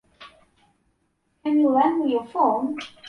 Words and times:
Can 1.43 1.59
you 1.59 1.69
lend 1.69 2.03
me 2.03 2.13
your 2.13 2.25
phone? 2.25 2.79